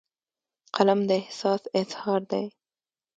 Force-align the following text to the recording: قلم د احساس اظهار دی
قلم 0.75 0.99
د 1.07 1.11
احساس 1.21 1.61
اظهار 1.81 2.21
دی 2.31 2.45